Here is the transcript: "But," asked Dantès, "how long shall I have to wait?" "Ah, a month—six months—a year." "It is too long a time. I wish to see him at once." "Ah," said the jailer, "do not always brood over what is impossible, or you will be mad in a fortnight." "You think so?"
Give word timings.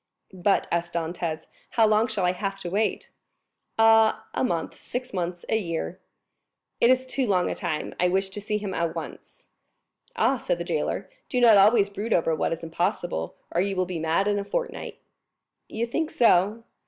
"But," 0.33 0.65
asked 0.71 0.93
Dantès, 0.93 1.43
"how 1.77 1.85
long 1.85 2.07
shall 2.07 2.25
I 2.25 2.31
have 2.31 2.59
to 2.61 2.71
wait?" 2.71 3.11
"Ah, 3.77 4.25
a 4.33 4.43
month—six 4.43 5.13
months—a 5.13 5.57
year." 5.57 5.99
"It 6.79 6.89
is 6.89 7.05
too 7.05 7.27
long 7.27 7.51
a 7.51 7.53
time. 7.53 7.93
I 7.99 8.07
wish 8.07 8.29
to 8.29 8.41
see 8.41 8.57
him 8.57 8.73
at 8.73 8.95
once." 8.95 9.47
"Ah," 10.15 10.39
said 10.39 10.57
the 10.57 10.63
jailer, 10.63 11.07
"do 11.29 11.39
not 11.39 11.55
always 11.55 11.87
brood 11.87 12.13
over 12.13 12.33
what 12.33 12.51
is 12.51 12.63
impossible, 12.63 13.35
or 13.51 13.61
you 13.61 13.75
will 13.75 13.85
be 13.85 13.99
mad 13.99 14.27
in 14.27 14.39
a 14.39 14.43
fortnight." 14.43 14.97
"You 15.69 15.85
think 15.85 16.09
so?" 16.09 16.63